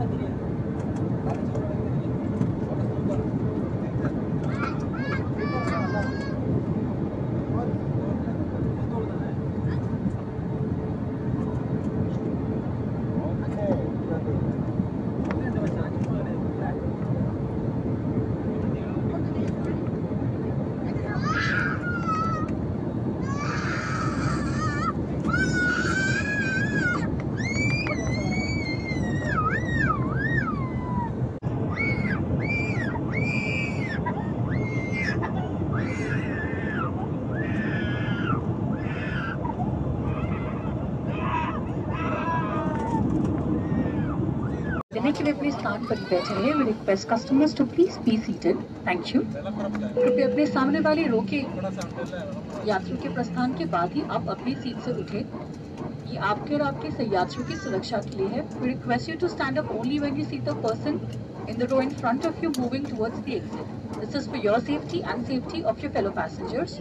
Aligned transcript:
하면 0.00 0.18
돼요. 0.18 0.27
कहने 44.98 45.10
के 45.12 45.24
लिए 45.24 45.32
अपने 45.32 45.50
स्थान 45.50 45.84
पर 45.86 46.00
बैठे 46.10 46.34
हैं 46.34 46.54
we 46.54 46.64
request 46.66 47.08
customers 47.08 47.54
to 47.56 47.64
please 47.74 47.98
be 48.04 48.16
seated 48.22 48.62
thank 48.86 49.14
you 49.14 49.20
कृपया 49.34 50.26
अपने 50.28 50.46
सामने 50.46 50.80
वाले 50.86 51.02
रो 51.08 51.20
के 51.32 51.36
यात्रियों 52.68 52.96
के 53.02 53.12
प्रस्थान 53.14 53.54
के 53.58 53.64
बाद 53.74 53.92
ही 53.96 54.02
आप 54.16 54.28
अपनी 54.30 54.54
सीट 54.54 54.80
से 54.84 54.92
उठे। 55.02 55.18
ये 56.10 56.16
आपके 56.30 56.54
और 56.54 56.62
आपके 56.62 57.04
यात्रियों 57.14 57.46
की 57.48 57.56
सुरक्षा 57.56 57.98
के 58.08 58.16
लिए 58.16 58.26
है। 58.34 58.42
We 58.60 58.66
request 58.66 59.08
you 59.08 59.16
to 59.20 59.28
stand 59.36 59.58
up 59.58 59.70
only 59.78 59.98
when 59.98 60.16
you 60.20 60.24
see 60.24 60.38
the 60.50 60.56
person 60.66 61.00
in 61.50 61.60
the 61.60 61.66
row 61.68 61.78
in 61.82 61.92
front 62.00 62.26
of 62.28 62.42
you 62.44 62.48
moving 62.56 62.88
towards 62.88 63.20
the 63.28 63.36
exit. 63.36 63.68
This 64.00 64.16
is 64.18 64.26
for 64.32 64.40
your 64.48 64.58
safety 64.66 64.98
and 65.12 65.30
safety 65.30 65.62
of 65.70 65.84
your 65.84 65.92
fellow 65.94 66.10
passengers. 66.18 66.74